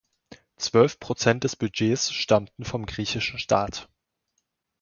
[0.57, 3.87] Zwölf Prozent des Budgets stammten vom griechischen Staat.